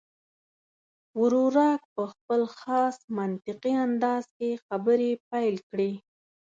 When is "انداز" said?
3.85-4.23